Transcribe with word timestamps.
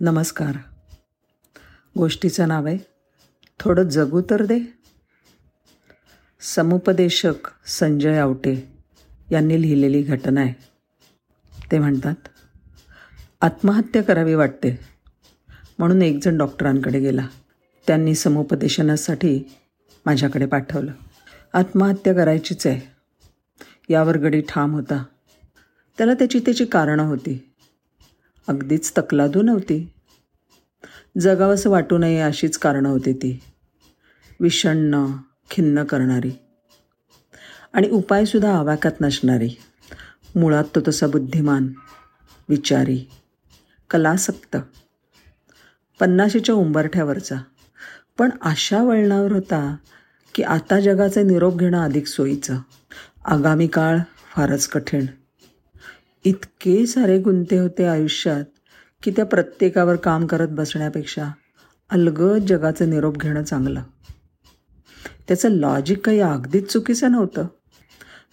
नमस्कार. 0.00 0.56
गोष्टीचं 1.96 2.48
नाव 2.48 2.66
आहे 2.66 2.78
थोडं 3.60 3.82
जगू 3.82 4.22
तर 4.30 4.44
दे. 4.44 4.60
समुपदेशक 6.40 7.48
संजय 7.66 8.18
आवटे 8.18 8.72
यांनी 9.30 9.62
लिहिलेली 9.62 10.02
घटना 10.02 10.40
आहे. 10.40 10.54
ते 11.72 11.78
म्हणतात 11.78 12.14
आत्महत्या 13.40 14.02
करावी 14.02 14.34
वाटते 14.34 14.78
म्हणून 15.78 16.02
एकजण 16.02 16.38
डॉक्टरांकडे 16.38 17.00
गेला. 17.00 17.28
त्यांनी 17.86 18.14
समुपदेशनासाठी 18.14 19.56
माझ्याकडे 20.06 20.46
पाठवलं. 20.46 20.92
आत्महत्या 21.52 22.14
करायचीच 22.14 22.66
आहे. 22.66 22.80
यावर 23.88 24.18
गडी 24.18 24.40
ठाम 24.40 24.72
होता. 24.72 25.04
त्याला 25.98 26.14
त्याची 26.14 26.38
त्याची 26.38 26.64
कारणं 26.64 27.02
होती. 27.02 27.47
अगदीच 28.48 28.92
तकलादू 28.98 29.42
नव्हती. 29.42 29.92
जगावंसं 31.20 31.70
वाटू 31.70 31.98
नये 31.98 32.20
अशीच 32.20 32.58
कारणं 32.58 32.88
होती 32.88 33.12
ती. 33.12 33.40
विषण्ण 34.40 35.06
खिन्न 35.50 35.84
करणारी. 35.84 36.30
आणि 37.72 37.90
उपायसुद्धा 37.90 38.56
आवाक्यात 38.56 39.00
नसणारी. 39.00 39.48
मुळात 40.36 40.64
तो 40.74 40.80
तसा 40.88 41.06
बुद्धिमान 41.06 41.72
विचारी 42.48 43.04
कलासक्त. 43.90 44.56
पन्नाशीच्या 46.00 46.54
उंबरठ्यावरचा. 46.54 47.36
पण 48.18 48.30
अशा 48.40 48.82
वळणावर 48.82 49.32
होता 49.32 49.76
की 50.34 50.42
आता 50.42 50.80
जगाचे 50.80 51.22
निरोप 51.22 51.58
घेणं 51.58 51.80
अधिक 51.80 52.06
सोयीचं. 52.06 52.58
आगामी 53.24 53.66
काळ 53.66 53.98
फारच 54.36 54.68
कठीण. 54.68 55.06
इतके 56.24 56.86
सारे 56.86 57.18
गुंते 57.18 57.58
होते 57.58 57.84
आयुष्यात 57.84 58.44
की 59.02 59.10
त्या 59.10 59.24
प्रत्येकावर 59.24 59.96
काम 59.96 60.26
करत 60.26 60.48
बसण्यापेक्षा 60.48 61.28
अलगद 61.90 62.46
जगाचं 62.46 62.90
निरोप 62.90 63.16
घेणं 63.16 63.42
चांगलं. 63.42 63.82
त्याचं 65.28 65.48
लॉजिक 65.48 66.06
काही 66.06 66.20
अगदीच 66.20 66.72
चुकीचं 66.72 67.12
नव्हतं. 67.12 67.46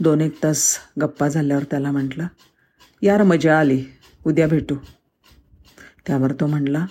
दोन 0.00 0.20
एक 0.20 0.42
तास 0.42 0.78
गप्पा 1.00 1.28
झाल्यावर 1.28 1.62
त्याला 1.62 1.90
म्हटलं 1.90 2.26
यार 3.02 3.22
मजा 3.22 3.60
आली 3.60 3.84
उद्या 4.26 4.48
भेटू. 4.48 4.76
त्यावर 6.06 6.32
तो 6.32 6.46
म्हणला 6.46 6.86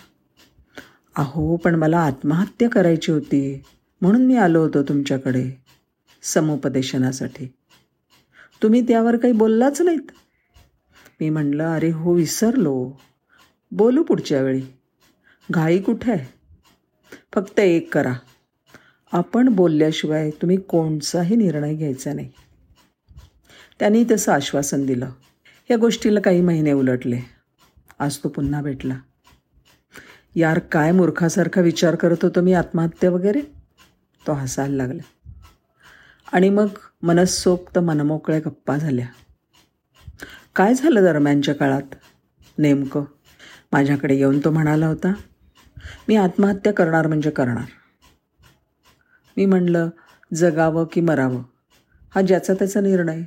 अहो 1.16 1.56
पण 1.56 1.76
मला 1.76 2.00
आत्महत्या 2.00 2.70
करायची 2.70 3.12
होती 3.12 3.64
म्हणून 4.02 4.26
मी 4.26 4.36
आलो 4.36 4.62
होतो 4.62 4.84
तुमच्याकडे 4.84 5.52
समुपदेशनासाठी. 6.23 7.54
तुम्ही 8.64 8.82
त्यावर 8.82 9.17
काही 9.17 9.34
बोललाच 9.34 9.82
नाहीत. 9.82 10.12
मी 11.20 11.30
म्हणलं 11.30 11.75
अरे 11.75 11.92
हो 11.92 12.14
विसरलो. 12.14 13.02
बोलू 13.72 14.03
पुढच्या 14.03 14.42
वेळी. 14.42 14.62
घाई 15.52 15.81
कुठे 15.81 16.11
आहे? 16.11 16.34
फक्त 17.34 17.59
एक 17.59 17.94
करा. 17.94 18.14
आपण 19.11 19.50
बोलल्याशिवाय 19.50 20.30
तुम्ही 20.30 20.58
कोणताही 20.58 21.36
निर्णय 21.36 21.76
घ्यायचा 21.76 22.14
नाही. 22.14 22.30
त्यांनी 23.80 24.06
तसं 24.11 24.31
आश्वासन 24.31 24.86
दिलं. 24.86 25.09
या 25.72 25.78
गोष्टीला 25.78 26.20
काही 26.20 26.42
महिने 26.42 26.72
उलटले. 26.72 27.20
आज 28.00 28.17
तो 28.17 28.30
पुन्हा 28.30 28.61
भेटला. 28.61 29.00
यार 30.36 30.59
काय 30.59 30.92
मूर्खासारखा 30.92 31.61
विचार 31.61 31.95
करत 31.95 32.17
होतो 32.23 32.42
मी 32.42 32.54
आत्महत्या 32.54 33.11
वगैरे? 33.11 33.42
तो 34.28 34.33
हसायला 34.33 34.76
लागला. 34.76 35.30
आणि 36.31 36.50
मग 36.50 36.67
मनसोक्त 37.04 37.80
मनमोकळ्या 37.80 38.39
गप्पा 38.39 38.78
झाल्या. 38.78 39.08
काय 40.60 40.74
झालं 40.74 41.04
दरम्यानच्या 41.04 41.56
काळात? 41.56 41.96
नेमकं? 42.58 43.04
माझ्याकडे 43.72 44.16
येऊन 44.16 44.40
तो 44.40 44.52
म्हणाला 44.52 44.88
होता 44.88 45.14
मी 46.08 46.16
आत्महत्या 46.16 46.74
करणार 46.74 47.08
म्हणजे 47.08 47.30
करणार. 47.30 47.66
मी 49.38 49.46
म्हणलं 49.46 49.90
जगावं 50.34 50.86
की 50.92 51.02
मरावं? 51.02 51.44
हा 52.16 52.22
ज्याचा 52.22 52.54
त्याचा 52.54 52.82
निर्णय. 52.82 53.22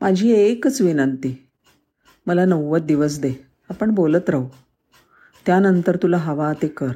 माझी 0.00 0.32
एकच 0.32 0.80
विनंती 0.80 1.48
मला 2.26 2.44
नव्वद 2.44 2.82
दिवस 2.82 3.20
दे 3.20 3.34
आपण 3.70 3.90
बोलत 3.90 4.30
राहू. 4.30 4.48
त्यानंतर 5.46 5.96
तुला 5.96 6.16
हवा 6.16 6.52
ते 6.62 6.68
कर. 6.68 6.92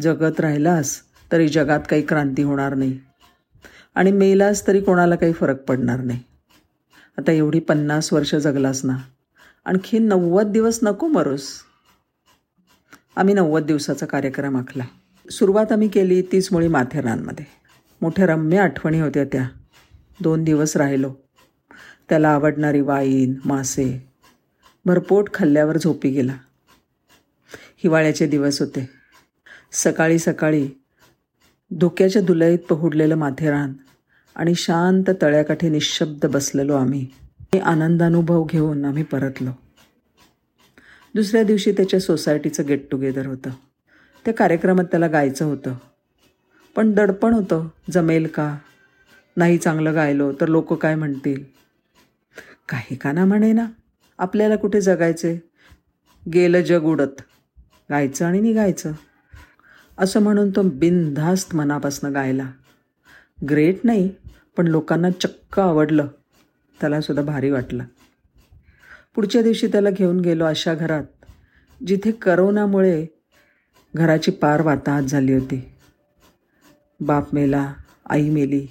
जगत 0.00 0.40
राहिलास 0.40 1.02
तरी 1.32 1.48
जगात 1.48 1.80
काही 1.90 2.02
क्रांती 2.02 2.42
होणार 2.42 2.74
नाही 2.74 2.98
आणि 3.94 4.12
मेलास 4.12 4.66
तरी 4.66 4.80
कोणाला 4.80 5.16
काही 5.16 5.32
फरक 5.32 5.62
पडणार 5.62 6.00
नाही. 6.00 6.20
आता 7.18 7.32
एवढी 7.32 7.60
पन्नास 7.60 8.12
वर्ष 8.12 8.34
जगलास 8.34 8.84
ना. 8.84 8.96
आणखी 9.64 9.98
नव्वद 9.98 10.46
दिवस 10.46 10.78
नको 10.82 11.08
मरोस. 11.08 11.48
आम्ही 13.16 13.34
नव्वद 13.34 13.64
दिवसाचा 13.64 14.06
कार्यक्रम 14.06 14.56
आखला. 14.56 14.84
सुरुवात 15.30 15.72
आम्ही 15.72 15.88
केली 15.88 16.22
तीच 16.22 16.48
मुळी 16.52 16.68
माथेरानमध्ये. 16.68 17.44
मोठ्या 18.02 18.26
रम्य 18.26 18.58
आठवणी 18.58 19.00
होत्या 19.00 19.24
त्या. 19.24 19.48
दोन 20.20 20.44
दिवस 20.44 20.76
राहिलो. 20.76 21.14
त्याला 22.08 22.28
आवडणारी 22.28 22.80
वाईन 22.80 23.34
मासे 23.44 24.12
भरपोट 24.84 25.34
खाल्ल्यावर 25.34 25.78
झोपी 25.78 26.10
गेला. 26.10 26.36
हिवाळ्याचे 27.76 28.26
दिवस 28.26 28.60
होते. 28.60 28.90
सकाळी 29.72 30.18
सकाळी 30.18 30.68
धोक्याच्या 31.70 32.22
दुलईत 32.22 32.58
पहुडलेलं 32.58 33.14
माथेरान 33.14 33.72
आणि 34.36 34.54
शांत 34.54 35.10
तळ्याकाठी 35.22 35.68
निशब्द 35.68 36.26
बसलेलो 36.26 36.74
आम्ही. 36.74 37.06
आनंदानुभव 37.64 38.44
घेऊन 38.44 38.84
आम्ही 38.84 39.02
परतलो. 39.02 39.50
दुसऱ्या 41.14 41.42
दिवशी 41.42 41.72
त्याच्या 41.72 42.00
सोसायटीचं 42.00 42.66
गेट 42.66 42.90
टुगेदर 42.90 43.26
होतं. 43.26 43.50
त्या 44.24 44.34
कार्यक्रमात 44.34 44.84
त्याला 44.84 45.06
गायचं 45.06 45.44
होतं. 45.44 45.74
पण 46.76 46.92
दडपण 46.92 47.34
होतं. 47.34 47.68
जमेल 47.90 48.26
का? 48.26 48.58
नाही 49.36 49.58
चांगलं 49.58 49.94
गायलो 49.94 50.32
तर 50.32 50.46
लोक 50.46 50.72
काय 50.72 50.94
म्हणतील? 50.94 51.44
काही 52.68 52.96
का 52.96 53.12
ना 53.12 53.24
म्हणे 53.24 53.52
ना 53.52 53.66
आपल्याला 54.18 54.56
कुठे 54.56 54.80
जगायचे? 54.80 55.42
गेलं 56.34 56.60
जग 56.60 56.82
उडत. 56.82 57.22
गायचं 57.90 58.24
आणि 58.24 58.40
निघायचं. 58.40 58.92
असं 59.98 60.22
म्हणून 60.22 60.50
तो 60.50 60.62
बिनधास्त 60.62 61.56
मनापासनं 61.56 62.14
गायला. 62.14 62.50
ग्रेट 63.50 63.76
नाही. 63.84 64.10
पण 64.56 64.68
लोकांना 64.68 65.10
चक्क 65.10 65.60
आवडलं. 65.60 66.06
त्यालासुद्धा 66.80 67.22
भारी 67.22 67.50
वाटलं. 67.50 67.84
पुढच्या 69.14 69.42
दिवशी 69.42 69.66
त्याला 69.66 69.90
घेऊन 69.90 70.20
गेलो 70.20 70.44
अशा 70.44 70.74
घरात 70.74 71.04
जिथे 71.86 72.10
करोनामुळे 72.10 73.06
घराची 73.94 74.30
पार 74.30 74.62
वाताहत 74.62 75.02
झाली 75.02 75.32
होती. 75.32 75.68
बाप 77.00 77.34
मेला 77.34 77.74
आई 78.10 78.30
मेली 78.30 78.66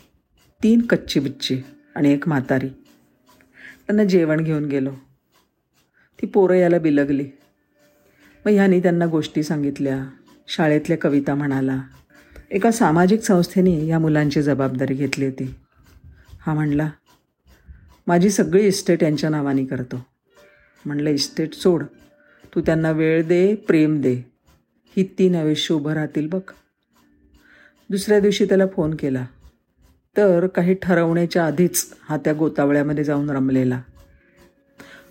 तीन 0.64 0.82
कच्ची 0.82 1.20
बिच्ची 1.20 1.62
आणि 1.96 2.14
एक 2.14 2.28
म्हातारी. 2.28 2.70
त्यांना 3.88 4.04
जेवण 4.04 4.44
घेऊन 4.44 4.66
गेलो. 4.66 4.92
ती 6.22 6.28
पोरं 6.28 6.54
याला 6.54 6.80
बिलगली. 6.80 7.28
मग 8.46 8.52
ह्यानी 8.52 8.80
त्यांना 8.80 9.06
गोष्टी 9.06 9.44
सांगितल्या. 9.44 10.06
शाळेतल्या 10.48 10.98
कविता 10.98 11.36
म्हणाला. 11.36 11.82
एका 12.52 12.72
सामाजिक 12.72 13.22
संस्थेने 13.22 13.86
या 13.86 14.00
मुलांची 14.00 14.42
जबाबदारी 14.42 14.94
घेतली 14.94 15.26
होती. 15.26 15.56
हा 16.46 16.54
म्हणला 16.54 16.90
माझी 18.08 18.30
सगळी 18.30 18.68
इस्टेट 18.68 19.04
यांच्या 19.04 19.30
नावाने 19.30 19.66
करतो. 19.66 20.06
म्हणलं 20.86 21.10
इस्टेट 21.10 21.54
सोड 21.54 21.84
तू 22.56 22.62
त्यांना 22.62 22.92
वेळ 22.92 23.28
दे 23.28 23.56
प्रेम 23.56 24.02
दे. 24.02 24.14
ही 24.98 25.04
तीन 25.04 25.36
आयुष्य 25.36 25.76
उभं 25.76 25.94
राहतील 25.94 26.28
बघ. 26.28 26.42
दुसऱ्या 27.90 28.20
दिवशी 28.20 28.46
त्याला 28.46 28.68
फोन 28.68 28.96
केला. 28.96 29.26
तर 30.18 30.48
काही 30.48 30.74
ठरवण्याच्या 30.74 31.46
आधीच 31.46 31.94
हा 32.02 32.18
त्या 32.18 32.34
गोतावळ्यामध्ये 32.34 33.04
जाऊन 33.04 33.30
रमलेला. 33.30 33.82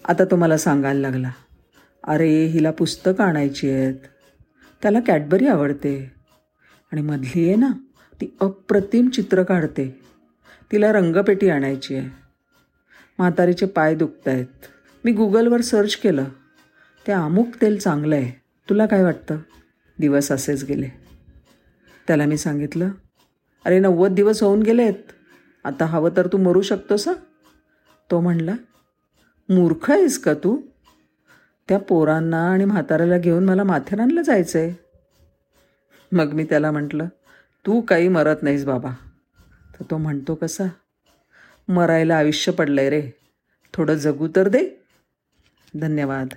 आता 0.09 0.25
तो 0.25 0.37
मला 0.37 0.59
सांगायला 0.59 1.01
लागला 1.01 1.31
अरे 2.05 2.47
हिला 2.47 2.71
पुस्तकं 2.71 3.25
आणायची 3.25 3.71
आहेत. 3.71 3.95
त्याला 4.83 5.01
कॅडबरी 5.01 5.47
आवडते 5.47 6.13
आणि 6.93 7.03
मधली 7.03 7.47
आहे 7.47 7.57
ना 7.57 7.71
ती 8.21 8.37
अप्रतिम 8.41 9.09
चित्र 9.09 9.43
काढते. 9.43 10.04
तिला 10.73 10.93
रंगपेटी 10.93 11.49
आणायची 11.49 11.95
आहे. 11.95 12.09
म्हातारीचे 13.19 13.67
पाय 13.67 13.95
दुखत 13.95 14.29
आहेत 14.29 14.67
मी 15.05 15.13
गुगलवर 15.13 15.61
सर्च 15.61 15.97
केलं. 15.97 16.25
ते 17.07 17.13
अमुक 17.13 17.55
तेल 17.63 17.79
चांगलं 17.79 18.15
आहे. 18.15 18.31
तुला 18.69 18.87
काय 18.87 19.03
वाटतं? 19.03 19.39
दिवस 19.99 20.31
असेच 20.33 20.65
गेले. 20.65 20.89
त्याला 22.07 22.27
मी 22.27 22.37
सांगितलं 22.39 22.91
अरे 23.65 23.79
नव्वद 23.79 24.13
दिवस 24.13 24.43
होऊन 24.43 24.63
गेलेत. 24.63 24.95
आता 25.65 25.85
हवं 25.85 26.11
तर 26.17 26.27
तू 26.27 26.39
मरू 26.39 26.63
शकतोस 26.63 27.09
तो 28.11 28.21
म्हणला 28.21 28.55
मूर्ख 29.49 29.91
आहेस 29.91 30.19
का 30.19 30.35
तू? 30.35 30.57
त्या 31.69 31.79
पोरांना 31.79 32.41
आणि 32.51 32.65
म्हाताऱ्याला 32.65 33.19
घेऊन 33.19 33.45
मला 33.45 33.63
माथेरानला 33.65 34.23
जायचं 34.23 34.59
आहे 34.59 34.73
मग 36.13 36.33
मी 36.33 36.45
त्याला 36.45 36.71
म्हटलं 36.71 37.07
तू 37.67 37.81
काही 37.81 38.09
मरत 38.09 38.43
नाहीस 38.43 38.65
बाबा. 38.65 38.91
तर 39.75 39.85
तो 39.91 39.99
म्हणतो 39.99 40.35
कसा? 40.35 40.65
मरायला 41.69 42.17
आयुष्य 42.17 42.53
पडलंय 42.53 42.91
रे. 42.91 43.11
थोडं 43.75 43.95
जगू 43.95 44.29
तर 44.37 44.49
दे. 44.49 44.69
धन्यवाद. 45.81 46.29